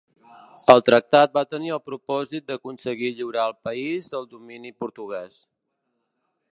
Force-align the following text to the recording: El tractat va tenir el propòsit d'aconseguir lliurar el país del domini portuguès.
El 0.73 0.79
tractat 0.85 1.35
va 1.39 1.43
tenir 1.51 1.69
el 1.75 1.81
propòsit 1.91 2.47
d'aconseguir 2.47 3.13
lliurar 3.19 3.45
el 3.51 3.55
país 3.69 4.11
del 4.15 4.29
domini 4.35 4.73
portuguès. 4.85 5.39